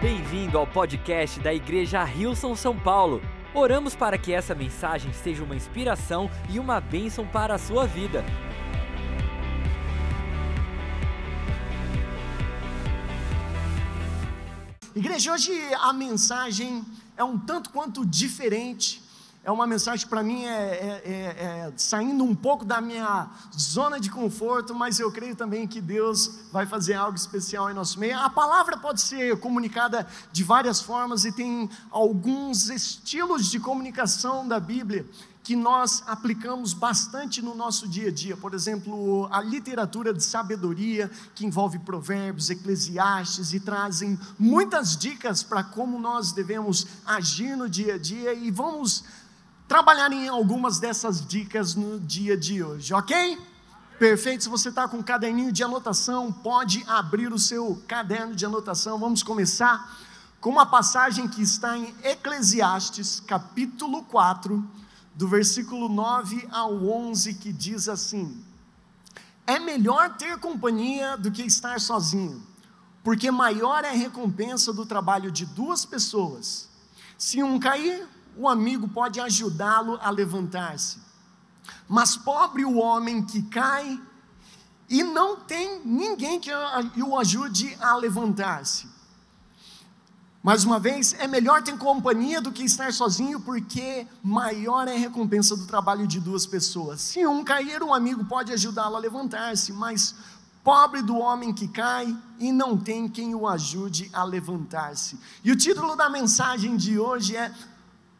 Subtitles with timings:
[0.00, 3.20] Bem-vindo ao podcast da Igreja Rilson São Paulo.
[3.52, 8.24] Oramos para que essa mensagem seja uma inspiração e uma bênção para a sua vida.
[14.96, 16.82] Igreja, hoje a mensagem
[17.14, 18.99] é um tanto quanto diferente.
[19.42, 23.26] É uma mensagem para mim é, é, é, é, saindo um pouco da minha
[23.58, 27.98] zona de conforto, mas eu creio também que Deus vai fazer algo especial em nosso
[27.98, 28.18] meio.
[28.18, 34.60] A palavra pode ser comunicada de várias formas e tem alguns estilos de comunicação da
[34.60, 35.08] Bíblia
[35.42, 38.36] que nós aplicamos bastante no nosso dia a dia.
[38.36, 45.64] Por exemplo, a literatura de sabedoria, que envolve provérbios, eclesiastes e trazem muitas dicas para
[45.64, 49.02] como nós devemos agir no dia a dia e vamos
[49.70, 53.38] trabalhar em algumas dessas dicas no dia de hoje, ok?
[54.00, 58.44] Perfeito, se você está com um caderninho de anotação, pode abrir o seu caderno de
[58.44, 58.98] anotação.
[58.98, 59.96] Vamos começar
[60.40, 64.68] com uma passagem que está em Eclesiastes, capítulo 4,
[65.14, 68.44] do versículo 9 ao 11, que diz assim:
[69.46, 72.42] É melhor ter companhia do que estar sozinho,
[73.04, 76.68] porque maior é a recompensa do trabalho de duas pessoas.
[77.16, 80.98] Se um cair, o amigo pode ajudá-lo a levantar-se.
[81.88, 84.00] Mas pobre o homem que cai
[84.88, 86.50] e não tem ninguém que
[87.02, 88.88] o ajude a levantar-se.
[90.42, 94.98] Mais uma vez, é melhor ter companhia do que estar sozinho, porque maior é a
[94.98, 97.02] recompensa do trabalho de duas pessoas.
[97.02, 100.14] Se um cair, um amigo pode ajudá-lo a levantar-se, mas
[100.64, 105.18] pobre do homem que cai e não tem quem o ajude a levantar-se.
[105.44, 107.52] E o título da mensagem de hoje é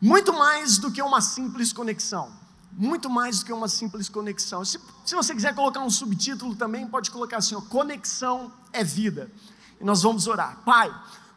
[0.00, 2.32] Muito mais do que uma simples conexão.
[2.72, 4.64] Muito mais do que uma simples conexão.
[4.64, 9.30] Se, se você quiser colocar um subtítulo também, pode colocar assim: ó, Conexão é vida.
[9.80, 10.58] E nós vamos orar.
[10.64, 10.90] Pai.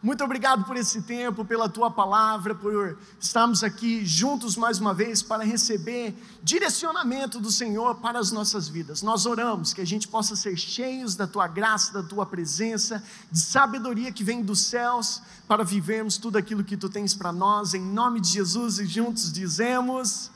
[0.04, 5.24] Muito obrigado por esse tempo, pela tua palavra, por estarmos aqui juntos mais uma vez
[5.24, 9.02] para receber direcionamento do Senhor para as nossas vidas.
[9.02, 13.40] Nós oramos que a gente possa ser cheios da tua graça, da tua presença, de
[13.40, 17.82] sabedoria que vem dos céus para vivermos tudo aquilo que tu tens para nós, em
[17.82, 20.30] nome de Jesus e juntos dizemos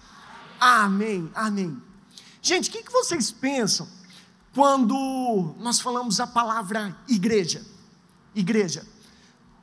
[0.61, 1.77] amém, amém.
[2.41, 3.85] Gente, o que, que vocês pensam
[4.55, 7.61] quando nós falamos a palavra igreja?
[8.33, 8.95] Igreja.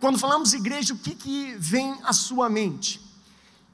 [0.00, 3.00] Quando falamos igreja, o que, que vem à sua mente?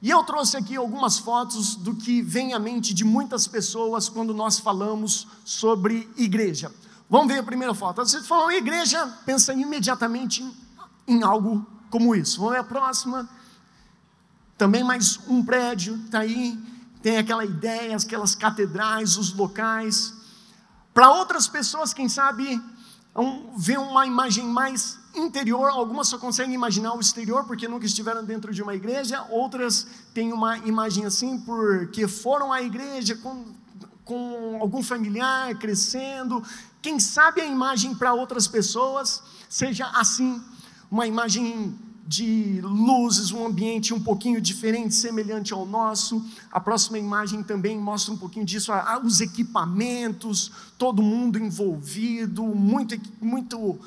[0.01, 4.33] E eu trouxe aqui algumas fotos do que vem à mente de muitas pessoas quando
[4.33, 6.71] nós falamos sobre igreja.
[7.07, 7.97] Vamos ver a primeira foto.
[7.97, 10.55] Vocês falam igreja, pensa imediatamente em,
[11.07, 12.39] em algo como isso.
[12.39, 13.29] Vamos ver a próxima.
[14.57, 16.57] Também mais um prédio, está aí.
[17.03, 20.13] Tem aquela ideia, aquelas catedrais, os locais.
[20.93, 22.61] Para outras pessoas, quem sabe,
[23.13, 28.23] vão ver uma imagem mais interior, algumas só conseguem imaginar o exterior porque nunca estiveram
[28.23, 33.45] dentro de uma igreja, outras têm uma imagem assim porque foram à igreja com,
[34.05, 36.43] com algum familiar crescendo.
[36.81, 40.41] Quem sabe a imagem para outras pessoas seja assim,
[40.89, 46.23] uma imagem de luzes, um ambiente um pouquinho diferente, semelhante ao nosso.
[46.51, 48.71] A próxima imagem também mostra um pouquinho disso,
[49.03, 53.79] os equipamentos, todo mundo envolvido, muito, muito,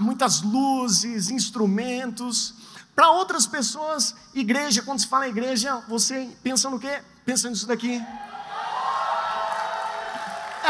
[0.00, 2.54] muitas luzes, instrumentos.
[2.94, 7.00] Para outras pessoas, igreja, quando se fala igreja, você pensa no quê?
[7.24, 8.00] Pensa nisso daqui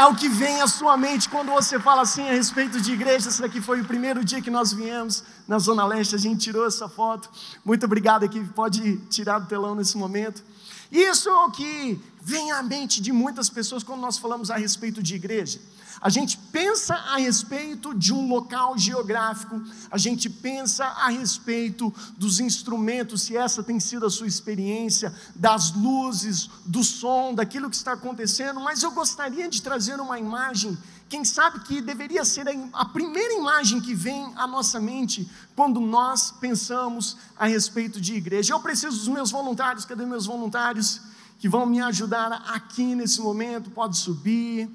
[0.01, 3.29] é o que vem à sua mente quando você fala assim a respeito de igreja.
[3.29, 6.65] Esse daqui foi o primeiro dia que nós viemos na Zona Leste, a gente tirou
[6.65, 7.29] essa foto.
[7.63, 10.43] Muito obrigado aqui, pode tirar do telão nesse momento.
[10.91, 15.03] Isso é o que vem à mente de muitas pessoas quando nós falamos a respeito
[15.03, 15.59] de igreja.
[15.99, 22.39] A gente pensa a respeito de um local geográfico, a gente pensa a respeito dos
[22.39, 27.93] instrumentos, se essa tem sido a sua experiência, das luzes, do som, daquilo que está
[27.93, 30.77] acontecendo, mas eu gostaria de trazer uma imagem,
[31.11, 36.31] quem sabe que deveria ser a primeira imagem que vem à nossa mente quando nós
[36.31, 38.53] pensamos a respeito de igreja.
[38.53, 41.01] Eu preciso dos meus voluntários, cadê meus voluntários?
[41.37, 44.69] Que vão me ajudar aqui nesse momento, pode subir.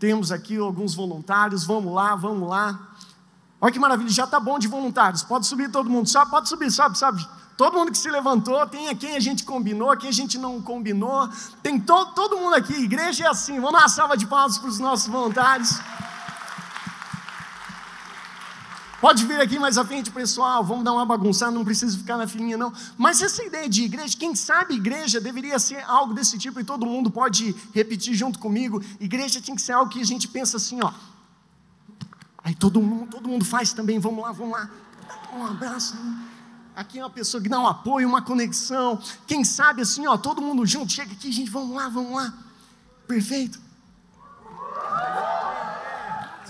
[0.00, 2.88] Temos aqui alguns voluntários, vamos lá, vamos lá.
[3.60, 5.22] Olha que maravilha, já está bom de voluntários.
[5.22, 7.28] Pode subir todo mundo, só pode subir, sobe, sobe.
[7.54, 10.62] Todo mundo que se levantou, tem a quem a gente combinou, quem a gente não
[10.62, 11.28] combinou.
[11.62, 13.60] Tem todo, todo mundo aqui, igreja é assim.
[13.60, 15.78] Vamos uma salva de palmas para os nossos voluntários.
[19.00, 22.26] Pode vir aqui mais à frente, pessoal, vamos dar uma bagunçada, não precisa ficar na
[22.26, 22.70] filinha, não.
[22.98, 26.84] Mas essa ideia de igreja, quem sabe igreja deveria ser algo desse tipo, e todo
[26.84, 28.82] mundo pode repetir junto comigo.
[29.00, 30.92] Igreja tinha que ser algo que a gente pensa assim, ó.
[32.44, 34.70] Aí todo mundo, todo mundo faz também, vamos lá, vamos lá.
[35.34, 35.96] um abraço.
[36.76, 39.00] Aqui é uma pessoa que dá um apoio, uma conexão.
[39.26, 42.34] Quem sabe assim, ó, todo mundo junto, chega aqui, gente, vamos lá, vamos lá.
[43.08, 43.58] Perfeito.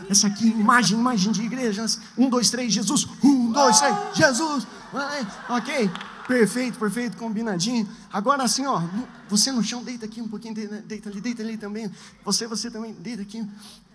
[0.09, 2.01] Essa aqui, imagem, imagem de igrejas.
[2.17, 3.07] Um, dois, três, Jesus.
[3.23, 4.67] Um, dois, três, Jesus.
[5.49, 5.91] Ok.
[6.27, 7.89] Perfeito, perfeito, combinadinho.
[8.13, 8.81] Agora assim, ó,
[9.29, 11.91] você no chão, deita aqui um pouquinho, deita ali, deita ali também.
[12.25, 13.45] Você, você também, deita aqui.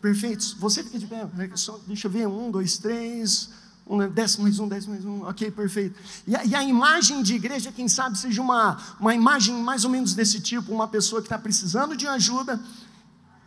[0.02, 0.58] Perfeito.
[0.60, 1.26] Você fica de pé.
[1.56, 3.50] Só, deixa eu ver, um, dois, três.
[3.88, 5.24] Um, né, desce mais um, desce mais um.
[5.24, 5.98] Ok, perfeito.
[6.28, 9.90] E a, e a imagem de igreja, quem sabe, seja uma, uma imagem mais ou
[9.90, 12.60] menos desse tipo, uma pessoa que está precisando de ajuda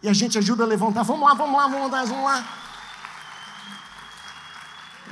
[0.02, 1.02] e a gente ajuda a levantar.
[1.02, 2.44] Vamos lá, vamos lá, vamos lá, vamos lá.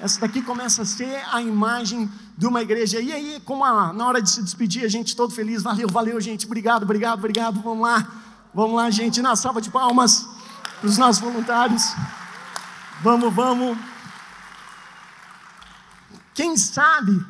[0.01, 3.01] Essa daqui começa a ser a imagem de uma igreja.
[3.01, 6.21] E aí, como a, na hora de se despedir, a gente todo feliz, valeu, valeu,
[6.21, 8.07] gente, obrigado, obrigado, obrigado, vamos lá,
[8.55, 10.29] vamos lá, gente, na salva de palmas
[10.81, 11.95] para os nossos voluntários.
[13.03, 13.79] Vamos, vamos.
[16.35, 17.25] Quem sabe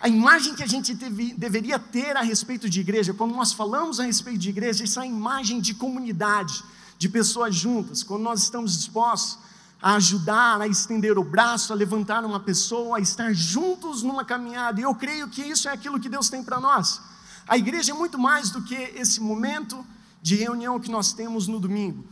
[0.00, 3.98] a imagem que a gente deve, deveria ter a respeito de igreja, quando nós falamos
[3.98, 6.62] a respeito de igreja, essa imagem de comunidade,
[6.96, 9.38] de pessoas juntas, quando nós estamos dispostos
[9.80, 14.80] a ajudar, a estender o braço, a levantar uma pessoa, a estar juntos numa caminhada.
[14.80, 17.00] E eu creio que isso é aquilo que Deus tem para nós.
[17.46, 19.84] A igreja é muito mais do que esse momento
[20.20, 22.04] de reunião que nós temos no domingo.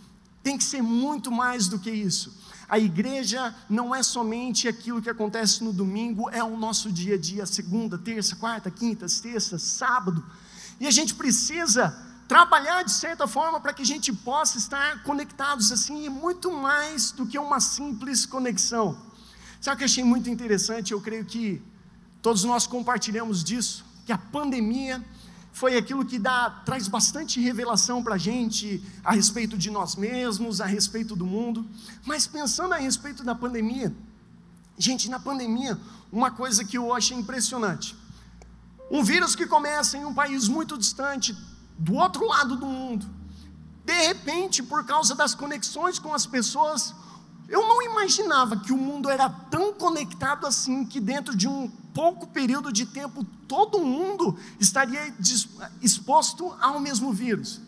[0.43, 2.33] Tem que ser muito mais do que isso.
[2.68, 7.18] A igreja não é somente aquilo que acontece no domingo, é o nosso dia a
[7.18, 10.24] dia, segunda, terça, quarta, quinta, sexta, sábado.
[10.80, 11.96] E a gente precisa
[12.26, 17.12] trabalhar de certa forma para que a gente possa estar conectados assim, e muito mais
[17.12, 18.98] do que uma simples conexão.
[19.60, 20.92] Sabe o que eu achei muito interessante?
[20.92, 21.62] Eu creio que
[22.20, 25.04] todos nós compartilhamos disso, que a pandemia
[25.56, 30.61] foi aquilo que dá, traz bastante revelação para a gente a respeito de nós mesmos,
[30.61, 31.64] a respeito do mundo.
[32.05, 33.91] Mas pensando a respeito da pandemia,
[34.76, 35.81] gente, na pandemia,
[36.12, 37.97] uma coisa que eu achei impressionante.
[38.91, 41.35] Um vírus que começa em um país muito distante,
[41.79, 43.06] do outro lado do mundo.
[43.82, 46.94] De repente, por causa das conexões com as pessoas,
[47.48, 52.26] eu não imaginava que o mundo era tão conectado assim, que dentro de um pouco
[52.26, 55.14] período de tempo todo mundo estaria
[55.81, 57.60] exposto ao mesmo vírus.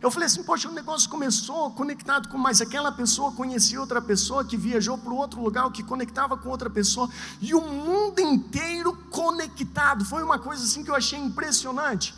[0.00, 4.44] Eu falei assim, poxa, o negócio começou conectado com mais aquela pessoa, conhecia outra pessoa
[4.44, 7.08] que viajou para outro lugar, que conectava com outra pessoa,
[7.40, 10.04] e o mundo inteiro conectado.
[10.04, 12.12] Foi uma coisa assim que eu achei impressionante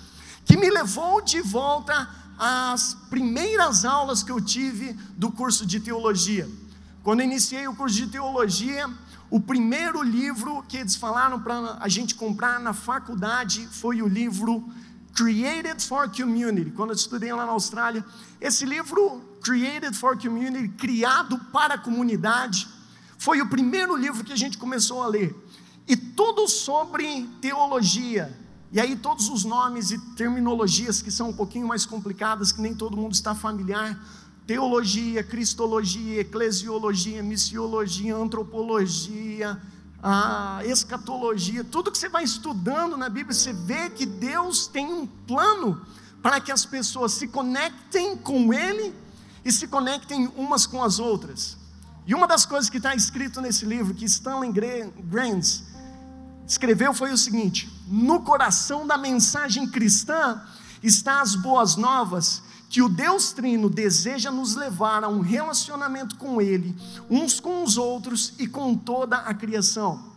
[0.47, 2.09] que me levou de volta
[2.39, 6.49] às primeiras aulas que eu tive do curso de teologia.
[7.05, 8.91] Quando eu iniciei o curso de teologia,
[9.31, 14.67] o primeiro livro que eles falaram para a gente comprar na faculdade foi o livro
[15.15, 16.71] Created for Community.
[16.71, 18.03] Quando eu estudei lá na Austrália,
[18.41, 22.67] esse livro, Created for Community, criado para a comunidade,
[23.19, 25.37] foi o primeiro livro que a gente começou a ler.
[25.87, 28.35] E tudo sobre teologia,
[28.73, 32.75] e aí todos os nomes e terminologias que são um pouquinho mais complicadas, que nem
[32.75, 34.03] todo mundo está familiar,
[34.47, 39.61] teologia, cristologia, eclesiologia, missiologia, antropologia,
[40.03, 45.07] a escatologia, tudo que você vai estudando na Bíblia, você vê que Deus tem um
[45.07, 45.81] plano
[46.23, 48.95] para que as pessoas se conectem com Ele
[49.43, 51.57] e se conectem umas com as outras.
[52.07, 55.65] E uma das coisas que está escrito nesse livro, que Stanley Grants
[56.47, 60.43] escreveu, foi o seguinte: no coração da mensagem cristã
[60.83, 66.41] está as boas novas que o Deus Trino deseja nos levar a um relacionamento com
[66.41, 66.77] Ele,
[67.09, 70.13] uns com os outros e com toda a criação.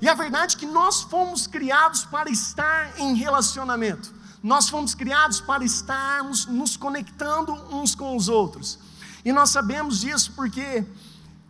[0.00, 5.40] E a verdade é que nós fomos criados para estar em relacionamento, nós fomos criados
[5.40, 8.78] para estarmos nos conectando uns com os outros.
[9.24, 10.84] E nós sabemos disso porque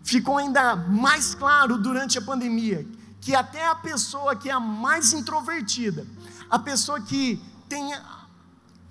[0.04, 2.86] ficou ainda mais claro durante a pandemia
[3.20, 6.06] que até a pessoa que é a mais introvertida,
[6.50, 7.94] a pessoa que tem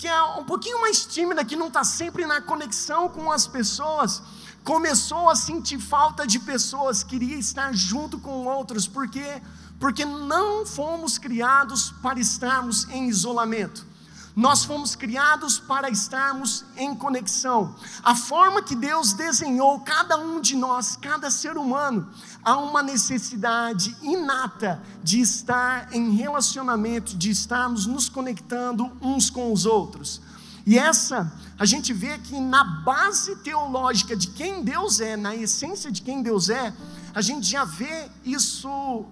[0.01, 4.19] que é um pouquinho mais tímida, que não está sempre na conexão com as pessoas,
[4.63, 9.39] começou a sentir falta de pessoas, queria estar junto com outros, porque
[9.79, 13.85] porque não fomos criados para estarmos em isolamento.
[14.35, 17.75] Nós fomos criados para estarmos em conexão.
[18.01, 22.07] A forma que Deus desenhou cada um de nós, cada ser humano,
[22.43, 29.65] há uma necessidade inata de estar em relacionamento, de estarmos nos conectando uns com os
[29.65, 30.21] outros.
[30.65, 35.91] E essa, a gente vê que na base teológica de quem Deus é, na essência
[35.91, 36.73] de quem Deus é,
[37.13, 39.05] a gente já vê isso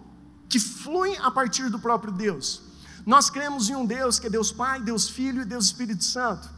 [0.48, 2.69] que flui a partir do próprio Deus.
[3.06, 6.50] Nós cremos em um Deus que é Deus Pai, Deus Filho e Deus Espírito Santo.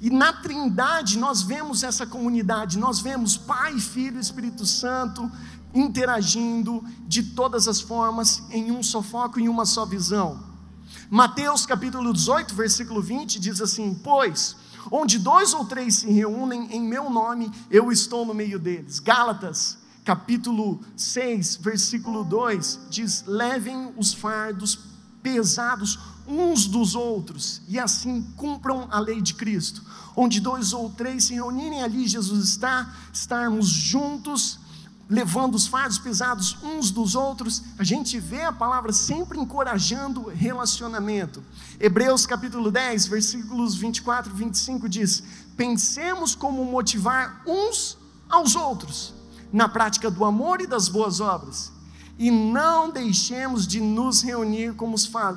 [0.00, 5.30] E na Trindade nós vemos essa comunidade, nós vemos Pai, Filho e Espírito Santo
[5.74, 10.42] interagindo de todas as formas, em um só foco, em uma só visão.
[11.10, 14.56] Mateus capítulo 18, versículo 20 diz assim: Pois,
[14.90, 18.98] onde dois ou três se reúnem em meu nome, eu estou no meio deles.
[18.98, 24.78] Gálatas capítulo 6, versículo 2 diz: Levem os fardos
[25.22, 29.82] pesados uns dos outros e assim cumpram a lei de Cristo.
[30.16, 34.58] Onde dois ou três se reunirem ali, Jesus está, estarmos juntos
[35.12, 41.44] levando os fardos pesados uns dos outros, a gente vê a palavra sempre encorajando relacionamento.
[41.78, 45.22] Hebreus capítulo 10, versículos 24 e 25 diz:
[45.54, 47.98] Pensemos como motivar uns
[48.28, 49.12] aos outros
[49.52, 51.70] na prática do amor e das boas obras.
[52.18, 54.96] E não deixemos de nos reunir como,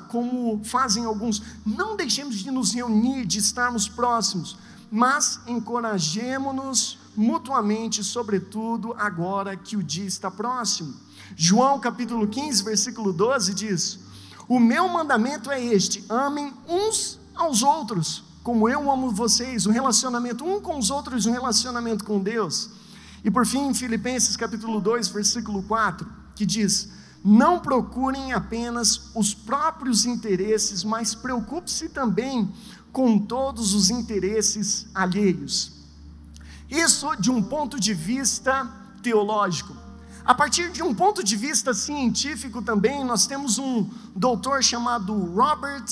[0.09, 4.57] como fazem alguns, não deixemos de nos reunir, de estarmos próximos,
[4.91, 10.93] mas encorajemos-nos mutuamente, sobretudo agora que o dia está próximo.
[11.35, 13.99] João capítulo 15, versículo 12 diz:
[14.47, 20.45] O meu mandamento é este: amem uns aos outros, como eu amo vocês, um relacionamento
[20.45, 22.69] um com os outros, um relacionamento com Deus.
[23.23, 26.89] E por fim, Filipenses capítulo 2, versículo 4, que diz:
[27.23, 32.51] Não procurem apenas os próprios interesses, mas preocupe-se também
[32.91, 35.71] com todos os interesses alheios.
[36.69, 38.69] Isso de um ponto de vista
[39.01, 39.75] teológico.
[40.25, 45.85] A partir de um ponto de vista científico também, nós temos um doutor chamado Robert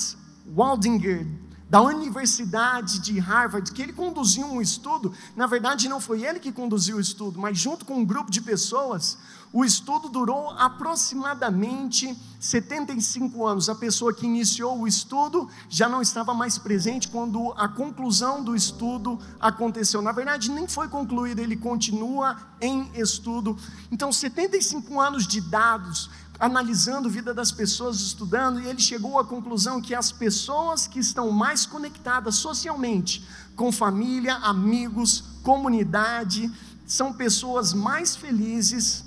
[0.48, 1.28] Waldinger,
[1.70, 6.52] da Universidade de Harvard, que ele conduziu um estudo, na verdade não foi ele que
[6.52, 9.18] conduziu o estudo, mas junto com um grupo de pessoas,
[9.54, 13.70] o estudo durou aproximadamente 75 anos.
[13.70, 18.56] A pessoa que iniciou o estudo já não estava mais presente quando a conclusão do
[18.56, 20.02] estudo aconteceu.
[20.02, 23.56] Na verdade, nem foi concluído, ele continua em estudo.
[23.92, 29.24] Então, 75 anos de dados analisando a vida das pessoas, estudando, e ele chegou à
[29.24, 33.24] conclusão que as pessoas que estão mais conectadas socialmente,
[33.56, 36.52] com família, amigos, comunidade,
[36.86, 39.06] são pessoas mais felizes,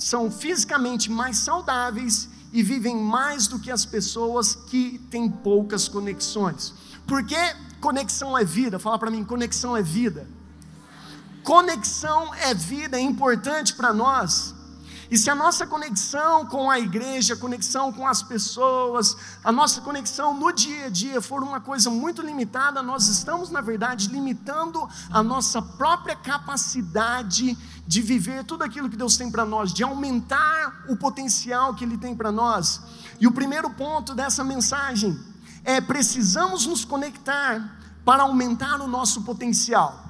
[0.00, 6.74] são fisicamente mais saudáveis e vivem mais do que as pessoas que têm poucas conexões.
[7.06, 7.36] Porque
[7.80, 8.78] conexão é vida?
[8.78, 10.26] Fala para mim, conexão é vida.
[11.44, 14.54] Conexão é vida, é importante para nós.
[15.10, 20.32] E se a nossa conexão com a igreja, conexão com as pessoas, a nossa conexão
[20.32, 25.20] no dia a dia for uma coisa muito limitada, nós estamos, na verdade, limitando a
[25.20, 30.96] nossa própria capacidade de viver tudo aquilo que Deus tem para nós, de aumentar o
[30.96, 32.80] potencial que Ele tem para nós.
[33.18, 35.18] E o primeiro ponto dessa mensagem
[35.64, 40.04] é: precisamos nos conectar para aumentar o nosso potencial.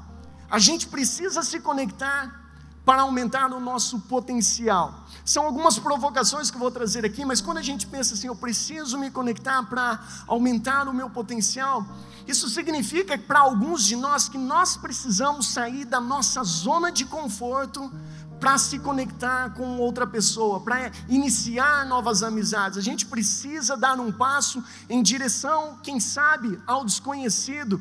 [0.50, 2.39] A gente precisa se conectar
[2.84, 5.06] para aumentar o nosso potencial.
[5.24, 8.36] São algumas provocações que eu vou trazer aqui, mas quando a gente pensa assim, eu
[8.36, 11.84] preciso me conectar para aumentar o meu potencial,
[12.26, 17.92] isso significa para alguns de nós que nós precisamos sair da nossa zona de conforto
[18.40, 22.78] para se conectar com outra pessoa, para iniciar novas amizades.
[22.78, 27.80] A gente precisa dar um passo em direção, quem sabe, ao desconhecido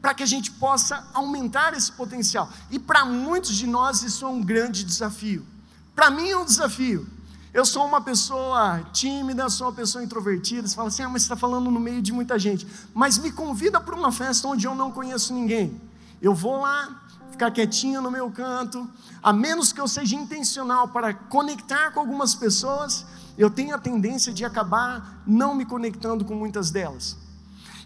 [0.00, 2.48] para que a gente possa aumentar esse potencial.
[2.70, 5.46] E para muitos de nós isso é um grande desafio.
[5.94, 7.06] Para mim é um desafio.
[7.52, 10.66] Eu sou uma pessoa tímida, sou uma pessoa introvertida.
[10.66, 12.66] Você fala assim, ah, mas você está falando no meio de muita gente.
[12.94, 15.80] Mas me convida para uma festa onde eu não conheço ninguém.
[16.22, 17.02] Eu vou lá,
[17.32, 18.88] ficar quietinho no meu canto,
[19.22, 23.04] a menos que eu seja intencional para conectar com algumas pessoas,
[23.36, 27.16] eu tenho a tendência de acabar não me conectando com muitas delas.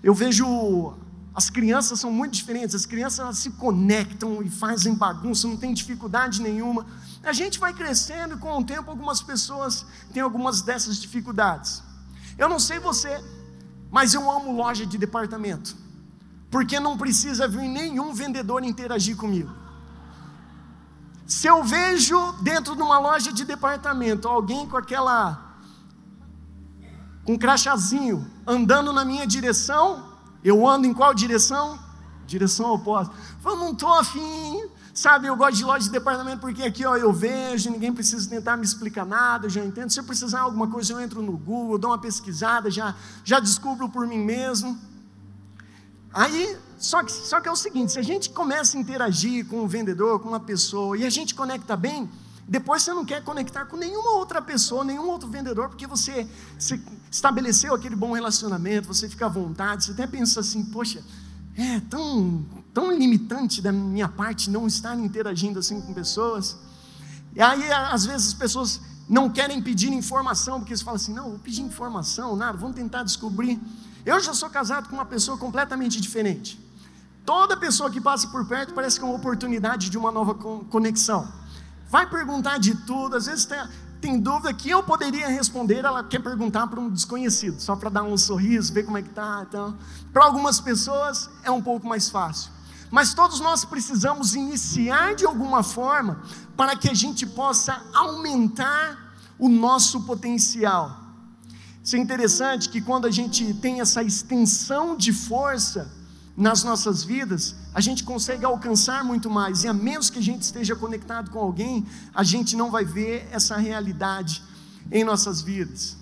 [0.03, 0.95] Eu vejo
[1.35, 6.41] as crianças são muito diferentes, as crianças se conectam e fazem bagunça, não tem dificuldade
[6.41, 6.87] nenhuma.
[7.25, 11.83] A gente vai crescendo e com o tempo algumas pessoas têm algumas dessas dificuldades.
[12.39, 13.23] Eu não sei você,
[13.91, 15.77] mas eu amo loja de departamento,
[16.51, 19.51] porque não precisa vir nenhum vendedor interagir comigo.
[21.27, 25.41] Se eu vejo dentro de uma loja de departamento alguém com aquela
[27.25, 30.14] com um crachazinho andando na minha direção,
[30.45, 31.79] eu ando em qual direção?
[32.27, 33.15] Direção oposta.
[33.45, 35.27] Eu não estou afim, sabe?
[35.27, 38.65] Eu gosto de loja de departamento porque aqui ó, eu vejo, ninguém precisa tentar me
[38.65, 39.91] explicar nada, eu já entendo.
[39.91, 43.41] Se eu precisar de alguma coisa, eu entro no Google, dou uma pesquisada, já, já
[43.41, 44.79] descubro por mim mesmo.
[46.13, 49.65] Aí, só que, só que é o seguinte: se a gente começa a interagir com
[49.65, 52.09] o vendedor, com uma pessoa, e a gente conecta bem,
[52.47, 56.79] depois você não quer conectar com nenhuma outra pessoa, nenhum outro vendedor, porque você, você
[57.15, 61.01] estabeleceu aquele bom relacionamento, você fica à vontade, você até pensa assim, poxa,
[61.57, 66.57] é tão, tão limitante da minha parte não estar interagindo assim com pessoas.
[67.33, 71.31] E aí, às vezes, as pessoas não querem pedir informação, porque eles falam assim: não,
[71.31, 73.61] vou pedir informação, nada, vamos tentar descobrir.
[74.05, 76.61] Eu já sou casado com uma pessoa completamente diferente.
[77.25, 81.33] Toda pessoa que passa por perto parece que é uma oportunidade de uma nova conexão.
[81.89, 83.59] Vai perguntar de tudo, às vezes tem,
[84.05, 88.03] tem dúvida que eu poderia responder, ela quer perguntar para um desconhecido, só para dar
[88.03, 89.47] um sorriso, ver como é que tá.
[89.49, 89.79] Então,
[90.13, 92.53] para algumas pessoas é um pouco mais fácil.
[92.91, 96.21] Mas todos nós precisamos iniciar de alguma forma
[96.55, 101.01] para que a gente possa aumentar o nosso potencial.
[101.83, 105.91] Isso é interessante que quando a gente tem essa extensão de força
[106.37, 110.43] nas nossas vidas, a gente consegue alcançar muito mais, e a menos que a gente
[110.43, 114.43] esteja conectado com alguém, a gente não vai ver essa realidade
[114.91, 115.97] em nossas vidas.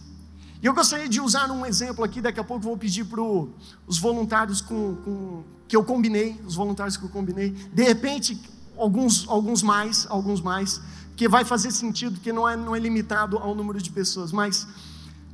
[0.62, 3.98] E eu gostaria de usar um exemplo aqui, daqui a pouco vou pedir para os
[3.98, 8.40] voluntários com, com, que eu combinei, os voluntários que eu combinei, de repente,
[8.78, 10.80] alguns, alguns mais, alguns mais,
[11.16, 14.66] que vai fazer sentido, que não é, não é limitado ao número de pessoas, mas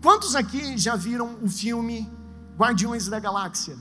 [0.00, 2.08] Quantos aqui já viram o filme
[2.56, 3.76] Guardiões da Galáxia?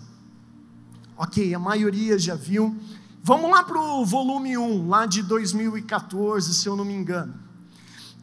[1.17, 2.75] Ok, a maioria já viu.
[3.23, 7.33] Vamos lá para o volume 1, lá de 2014, se eu não me engano.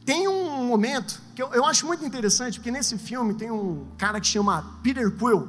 [0.05, 4.21] Tem um momento que eu, eu acho muito interessante, porque nesse filme tem um cara
[4.21, 5.49] que chama Peter Quill.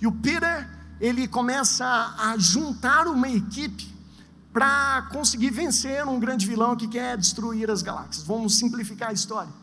[0.00, 0.68] E o Peter,
[1.00, 3.92] ele começa a juntar uma equipe
[4.52, 8.26] para conseguir vencer um grande vilão que quer destruir as galáxias.
[8.26, 9.61] Vamos simplificar a história.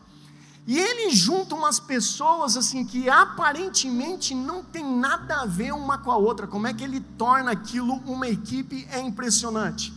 [0.66, 6.10] E ele junta umas pessoas assim que aparentemente não tem nada a ver uma com
[6.10, 6.46] a outra.
[6.46, 9.92] Como é que ele torna aquilo uma equipe é impressionante.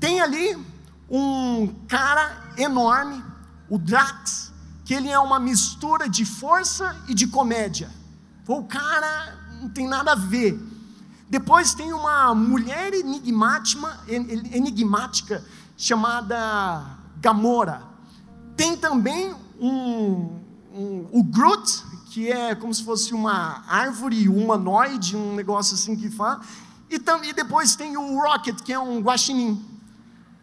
[0.00, 0.56] Tem ali
[1.10, 3.22] um cara enorme,
[3.68, 4.52] o Drax,
[4.84, 7.90] que ele é uma mistura de força e de comédia.
[8.46, 10.58] O cara não tem nada a ver.
[11.28, 12.92] Depois tem uma mulher
[14.08, 15.44] enigmática,
[15.76, 17.82] chamada Gamora.
[18.56, 20.40] Tem também um,
[20.72, 26.10] um, o Groot, que é como se fosse uma árvore humanoide, um negócio assim que
[26.10, 26.40] fala,
[26.90, 29.64] e, também, depois tem o Rocket, que é um guaxinim.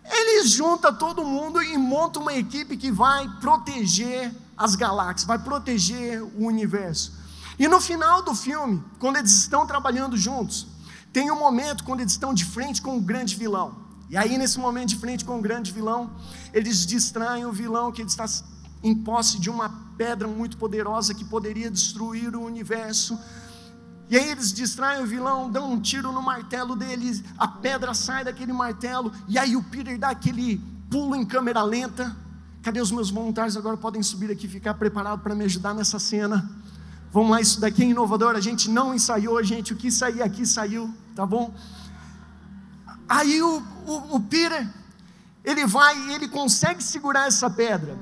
[0.04, 6.21] Ele junta todo mundo e monta uma equipe que vai proteger as galáxias, vai proteger
[6.21, 7.13] o universo.
[7.58, 10.67] E no final do filme, quando eles estão trabalhando juntos,
[11.13, 13.76] tem um momento quando eles estão de frente com o um grande vilão.
[14.10, 16.12] E aí, nesse momento de frente com o grande vilão,
[16.54, 18.26] eles distraem o vilão que ele está
[18.84, 23.17] em posse de uma pedra muito poderosa que poderia destruir o universo.
[24.10, 28.24] E aí eles distraem o vilão, dão um tiro no martelo deles, a pedra sai
[28.24, 32.15] daquele martelo, e aí o Peter dá aquele pulo em câmera lenta.
[32.62, 33.56] Cadê os meus voluntários?
[33.56, 36.50] Agora podem subir aqui, ficar preparado para me ajudar nessa cena.
[37.12, 38.36] Vamos lá, isso daqui é inovador.
[38.36, 39.74] A gente não ensaiou, gente.
[39.74, 41.54] O que sair aqui saiu, tá bom?
[43.08, 44.70] Aí o, o, o Peter,
[45.44, 47.98] ele vai e ele consegue segurar essa pedra.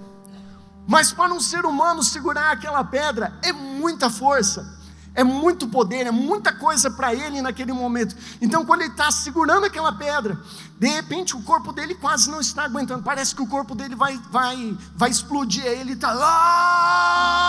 [0.88, 4.80] Mas para um ser humano segurar aquela pedra é muita força,
[5.14, 8.16] é muito poder, é muita coisa para ele naquele momento.
[8.42, 10.40] Então, quando ele está segurando aquela pedra,
[10.80, 13.04] de repente o corpo dele quase não está aguentando.
[13.04, 15.64] Parece que o corpo dele vai, vai, vai explodir.
[15.64, 17.40] Aí ele está lá.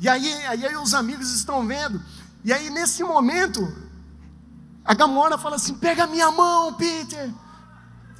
[0.00, 2.02] E aí, aí, os amigos estão vendo.
[2.44, 3.66] E aí, nesse momento,
[4.84, 7.32] a Gamora fala assim: pega minha mão, Peter.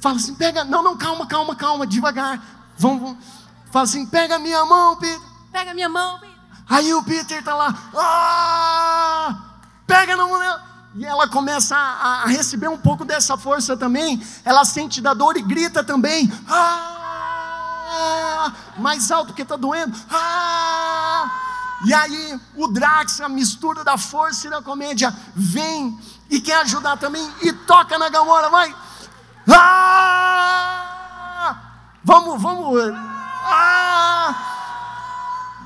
[0.01, 2.41] Fala assim: pega, não, não, calma, calma, calma, devagar.
[2.77, 3.36] Vamos, vamos.
[3.71, 5.21] Fala assim: pega minha mão, Peter.
[5.51, 6.37] Pega minha mão, Peter.
[6.69, 9.37] Aí o Peter está lá, ah,
[9.85, 10.67] pega na mão dela.
[10.95, 14.21] E ela começa a, a, receber um pouco dessa força também.
[14.43, 16.31] Ela sente da dor e grita também.
[16.49, 19.95] Ah, mais alto porque está doendo.
[20.09, 21.29] Ah,
[21.85, 25.97] e aí o Drax, a mistura da força e da comédia, vem
[26.29, 28.75] e quer ajudar também e toca na Gamora, vai.
[29.49, 31.55] Ah,
[32.03, 33.16] vamos, vamos
[33.47, 34.35] ah!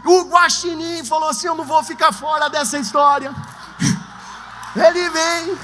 [0.05, 3.33] O Guaxinim falou assim: Eu não vou ficar fora dessa história.
[4.75, 5.57] Ele vem,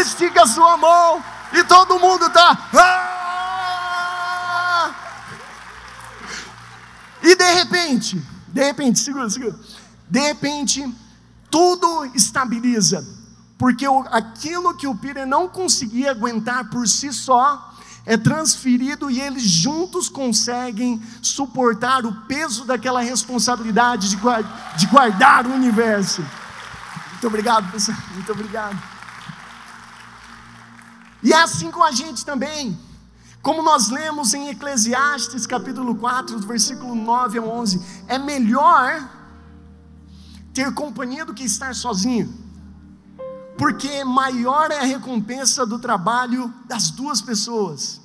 [0.00, 2.58] estica a sua mão, e todo mundo está.
[2.74, 3.26] Ah!
[7.22, 9.58] E de repente, de repente, segura, segura.
[10.08, 10.94] De repente,
[11.50, 13.04] tudo estabiliza.
[13.58, 17.72] Porque aquilo que o Peter não conseguia aguentar por si só,
[18.06, 24.16] é transferido e eles juntos conseguem suportar o peso daquela responsabilidade de,
[24.76, 26.24] de guardar o universo.
[27.10, 27.98] Muito obrigado, pessoal.
[28.14, 28.80] Muito obrigado.
[31.20, 32.78] E é assim com a gente também.
[33.42, 39.08] Como nós lemos em Eclesiastes capítulo 4, versículo 9 a 11, é melhor
[40.54, 42.32] ter companhia do que estar sozinho,
[43.56, 48.00] porque maior é a recompensa do trabalho das duas pessoas.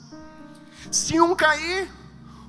[0.90, 1.90] Se um cair,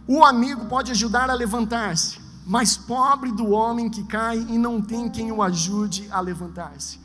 [0.07, 5.11] o amigo pode ajudar a levantar-se, mas pobre do homem que cai e não tem
[5.11, 7.01] quem o ajude a levantar-se.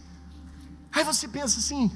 [0.92, 1.92] Aí você pensa assim: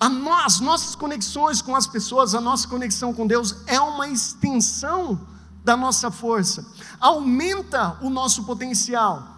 [0.00, 5.20] as nossas conexões com as pessoas, a nossa conexão com Deus é uma extensão
[5.64, 6.66] da nossa força,
[7.00, 9.33] aumenta o nosso potencial.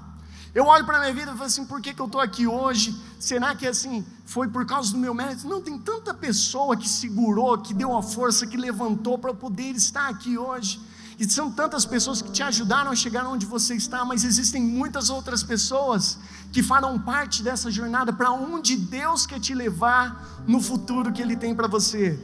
[0.57, 2.47] Eu olho para a minha vida e falo assim: por que, que eu estou aqui
[2.47, 2.99] hoje?
[3.21, 5.47] Será que assim foi por causa do meu mérito?
[5.47, 10.09] Não, tem tanta pessoa que segurou, que deu a força, que levantou para poder estar
[10.09, 10.81] aqui hoje.
[11.19, 15.11] E são tantas pessoas que te ajudaram a chegar onde você está, mas existem muitas
[15.11, 16.19] outras pessoas
[16.51, 21.37] que farão parte dessa jornada para onde Deus quer te levar no futuro que Ele
[21.37, 22.19] tem para você.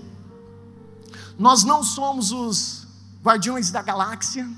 [1.39, 2.87] Nós não somos os
[3.23, 4.49] guardiões da galáxia,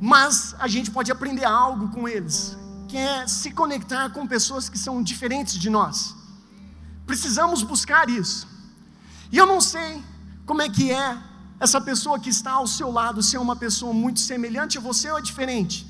[0.00, 2.56] mas a gente pode aprender algo com eles,
[2.88, 6.14] que é se conectar com pessoas que são diferentes de nós.
[7.06, 8.46] Precisamos buscar isso.
[9.30, 10.02] E eu não sei
[10.44, 11.18] como é que é
[11.58, 15.10] essa pessoa que está ao seu lado, se é uma pessoa muito semelhante a você
[15.10, 15.86] ou é diferente.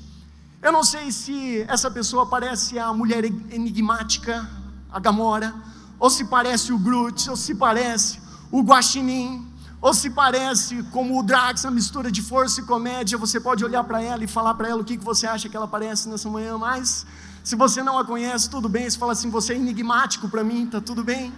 [0.61, 4.49] Eu não sei se essa pessoa parece a mulher enigmática,
[4.91, 5.53] a Gamora,
[5.99, 8.19] ou se parece o Groot, ou se parece
[8.51, 9.45] o Guaxinim,
[9.81, 13.83] ou se parece como o Drax, a mistura de força e comédia, você pode olhar
[13.83, 16.29] para ela e falar para ela o que, que você acha que ela parece nessa
[16.29, 17.05] manhã, mas
[17.43, 20.65] se você não a conhece, tudo bem, você fala assim, você é enigmático para mim,
[20.65, 21.31] tá tudo bem?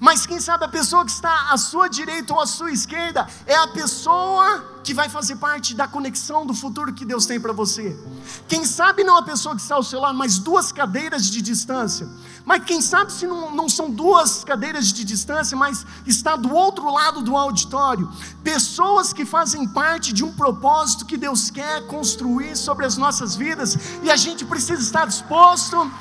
[0.00, 3.56] Mas quem sabe a pessoa que está à sua direita ou à sua esquerda é
[3.56, 7.98] a pessoa que vai fazer parte da conexão do futuro que Deus tem para você.
[8.46, 12.08] Quem sabe não a pessoa que está ao seu lado, mas duas cadeiras de distância.
[12.48, 16.90] Mas quem sabe se não, não são duas cadeiras de distância, mas está do outro
[16.90, 18.10] lado do auditório.
[18.42, 23.76] Pessoas que fazem parte de um propósito que Deus quer construir sobre as nossas vidas
[24.02, 25.92] e a gente precisa estar disposto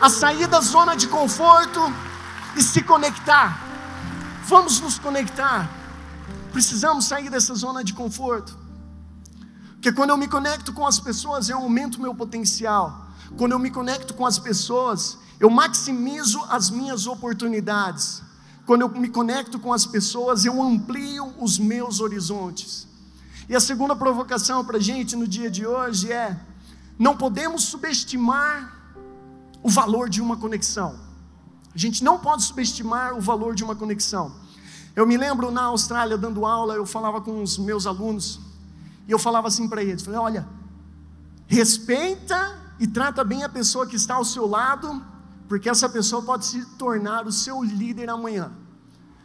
[0.00, 1.80] a sair da zona de conforto
[2.56, 3.62] e se conectar.
[4.44, 5.68] Vamos nos conectar.
[6.50, 8.58] Precisamos sair dessa zona de conforto.
[9.72, 13.09] Porque quando eu me conecto com as pessoas, eu aumento meu potencial.
[13.36, 18.22] Quando eu me conecto com as pessoas, eu maximizo as minhas oportunidades.
[18.66, 22.86] Quando eu me conecto com as pessoas, eu amplio os meus horizontes.
[23.48, 26.38] E a segunda provocação para a gente no dia de hoje é:
[26.98, 28.76] não podemos subestimar
[29.62, 30.98] o valor de uma conexão.
[31.74, 34.32] A gente não pode subestimar o valor de uma conexão.
[34.94, 38.40] Eu me lembro na Austrália dando aula, eu falava com os meus alunos
[39.06, 40.48] e eu falava assim para eles, falei, olha,
[41.46, 45.04] respeita e trata bem a pessoa que está ao seu lado,
[45.46, 48.50] porque essa pessoa pode se tornar o seu líder amanhã.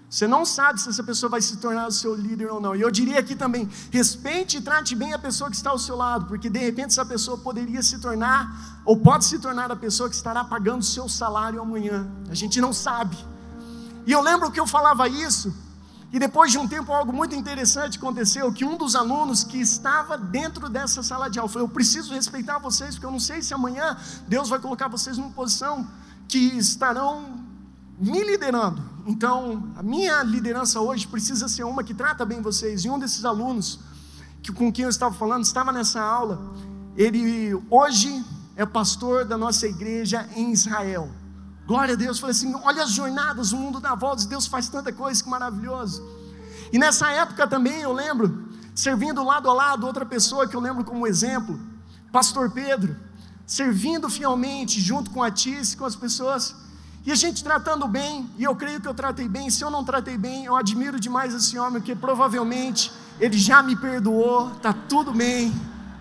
[0.09, 2.75] Você não sabe se essa pessoa vai se tornar o seu líder ou não.
[2.75, 5.95] E eu diria aqui também: respeite e trate bem a pessoa que está ao seu
[5.95, 10.09] lado, porque de repente essa pessoa poderia se tornar, ou pode se tornar a pessoa
[10.09, 12.05] que estará pagando o seu salário amanhã.
[12.29, 13.17] A gente não sabe.
[14.05, 15.53] E eu lembro que eu falava isso,
[16.15, 20.17] e depois de um tempo algo muito interessante aconteceu, que um dos alunos que estava
[20.17, 23.53] dentro dessa sala de aula falou: Eu preciso respeitar vocês, porque eu não sei se
[23.53, 25.85] amanhã Deus vai colocar vocês numa posição
[26.25, 27.43] que estarão
[27.99, 28.81] me liderando.
[29.05, 32.85] Então, a minha liderança hoje precisa ser uma que trata bem vocês.
[32.85, 33.81] E um desses alunos
[34.41, 36.39] que, com quem eu estava falando estava nessa aula.
[36.95, 38.23] Ele hoje
[38.55, 41.09] é pastor da nossa igreja em Israel.
[41.65, 42.19] Glória a Deus.
[42.19, 46.03] Falei assim: olha as jornadas, o mundo dá voltas, Deus faz tanta coisa, que maravilhoso.
[46.71, 50.83] E nessa época também eu lembro, servindo lado a lado, outra pessoa que eu lembro
[50.83, 51.59] como exemplo,
[52.11, 52.95] Pastor Pedro,
[53.45, 56.55] servindo fielmente junto com a Tice, com as pessoas.
[57.05, 59.49] E a gente tratando bem, e eu creio que eu tratei bem.
[59.51, 63.75] Se eu não tratei bem, eu admiro demais esse homem, porque provavelmente ele já me
[63.75, 65.53] perdoou, está tudo bem,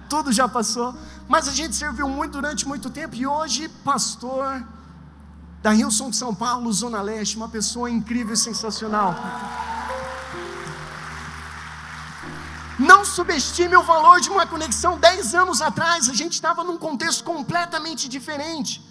[0.09, 0.95] tudo já passou.
[1.29, 4.65] Mas a gente serviu muito durante muito tempo, e hoje, pastor
[5.65, 9.17] da Rilson de São Paulo, Zona Leste, uma pessoa incrível e sensacional.
[12.79, 14.99] Não subestime o valor de uma conexão.
[14.99, 18.85] Dez anos atrás, a gente estava num contexto completamente diferente.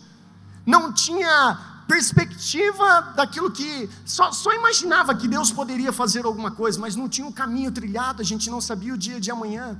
[0.65, 6.95] Não tinha perspectiva daquilo que só, só imaginava que Deus poderia fazer alguma coisa, mas
[6.95, 9.79] não tinha um caminho trilhado, a gente não sabia o dia de amanhã.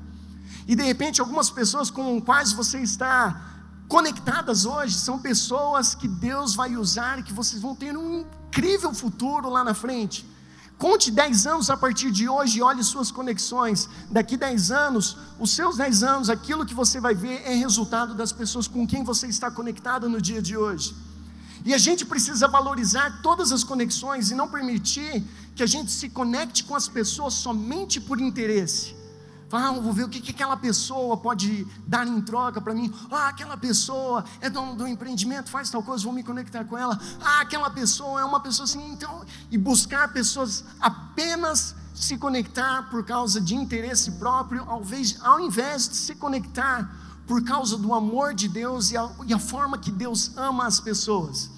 [0.68, 3.53] E de repente, algumas pessoas com quais você está
[3.94, 8.92] conectadas hoje são pessoas que Deus vai usar e que vocês vão ter um incrível
[8.92, 10.26] futuro lá na frente.
[10.80, 13.88] Conte 10 anos a partir de hoje e olhe suas conexões.
[14.10, 18.32] Daqui 10 anos, os seus 10 anos, aquilo que você vai ver é resultado das
[18.32, 20.96] pessoas com quem você está conectado no dia de hoje.
[21.64, 25.24] E a gente precisa valorizar todas as conexões e não permitir
[25.56, 29.03] que a gente se conecte com as pessoas somente por interesse.
[29.56, 32.92] Ah, vou ver o que, que aquela pessoa pode dar em troca para mim.
[33.12, 37.00] Ah, aquela pessoa é dono do empreendimento, faz tal coisa, vou me conectar com ela.
[37.24, 38.92] Ah, aquela pessoa é uma pessoa assim.
[38.92, 45.40] Então, e buscar pessoas apenas se conectar por causa de interesse próprio, ao invés, ao
[45.40, 46.92] invés de se conectar
[47.28, 50.80] por causa do amor de Deus e a, e a forma que Deus ama as
[50.80, 51.52] pessoas.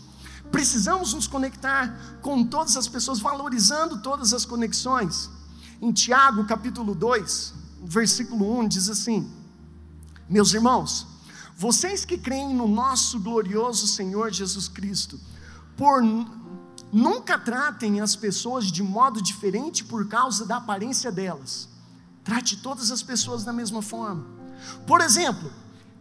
[0.52, 5.30] Precisamos nos conectar com todas as pessoas, valorizando todas as conexões.
[5.82, 9.32] Em Tiago, capítulo 2, versículo 1 diz assim:
[10.28, 11.08] Meus irmãos,
[11.58, 15.20] vocês que creem no nosso glorioso Senhor Jesus Cristo,
[15.78, 16.02] por
[16.92, 21.70] nunca tratem as pessoas de modo diferente por causa da aparência delas.
[22.24, 24.26] Trate todas as pessoas da mesma forma.
[24.88, 25.52] Por exemplo,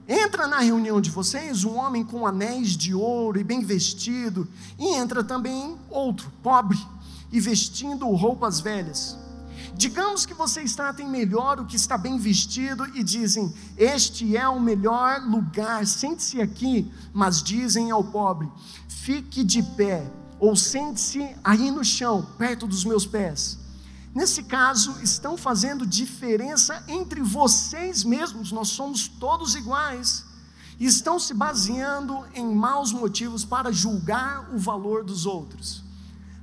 [0.09, 4.95] entra na reunião de vocês um homem com anéis de ouro e bem vestido, e
[4.95, 6.79] entra também outro, pobre,
[7.31, 9.19] e vestindo roupas velhas.
[9.77, 14.61] Digamos que vocês tratem melhor o que está bem vestido e dizem: Este é o
[14.61, 16.91] melhor lugar, sente-se aqui.
[17.13, 18.49] Mas dizem ao pobre:
[18.89, 23.59] Fique de pé, ou sente-se aí no chão, perto dos meus pés.
[24.15, 30.25] Nesse caso, estão fazendo diferença entre vocês mesmos, nós somos todos iguais,
[30.79, 35.83] e estão se baseando em maus motivos para julgar o valor dos outros.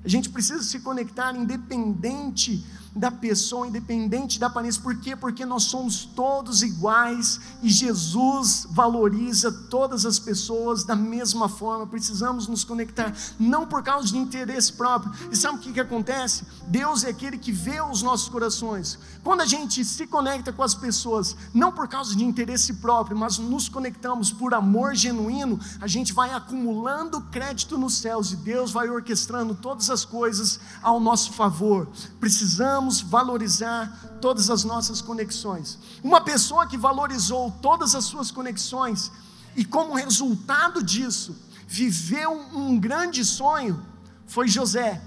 [0.04, 4.82] A gente precisa se conectar independente da pessoa, independente da aparência.
[4.82, 5.16] Por quê?
[5.16, 11.88] Porque nós somos todos iguais e Jesus valoriza todas as pessoas da mesma forma.
[11.88, 15.14] Precisamos nos conectar, não por causa de interesse próprio.
[15.32, 16.44] E sabe o que, que acontece?
[16.68, 19.00] Deus é aquele que vê os nossos corações.
[19.24, 23.38] Quando a gente se conecta com as pessoas, não por causa de interesse próprio, mas
[23.38, 28.90] nos conectamos por amor genuíno, a gente vai acumulando crédito nos céus e Deus vai
[28.90, 31.88] orquestrando todas as coisas ao nosso favor.
[32.20, 35.78] Precisamos precisamos valorizar todas as nossas conexões.
[36.04, 39.12] Uma pessoa que valorizou todas as suas conexões
[39.56, 41.36] e, como resultado disso,
[41.68, 43.86] viveu um grande sonho
[44.26, 45.02] foi José.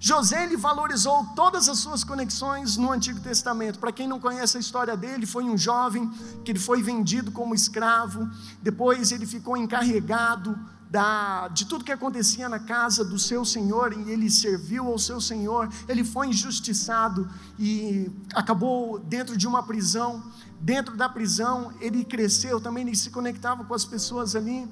[0.00, 3.78] José ele valorizou todas as suas conexões no Antigo Testamento.
[3.78, 6.08] Para quem não conhece a história dele, foi um jovem
[6.44, 8.28] que ele foi vendido como escravo,
[8.62, 10.58] depois ele ficou encarregado
[10.90, 15.20] da, de tudo que acontecia na casa do seu senhor, e ele serviu ao seu
[15.20, 20.22] senhor, ele foi injustiçado e acabou dentro de uma prisão.
[20.60, 24.68] Dentro da prisão, ele cresceu, também ele se conectava com as pessoas ali,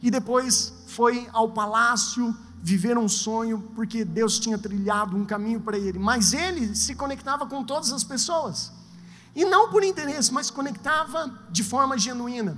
[0.00, 5.76] e depois foi ao palácio viver um sonho, porque Deus tinha trilhado um caminho para
[5.76, 5.98] ele.
[5.98, 8.72] Mas ele se conectava com todas as pessoas,
[9.34, 12.56] e não por interesse, mas conectava de forma genuína.